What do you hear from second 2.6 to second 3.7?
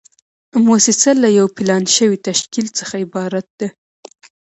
څخه عبارت ده.